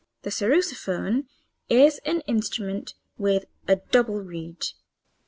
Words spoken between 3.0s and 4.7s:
with a double reed.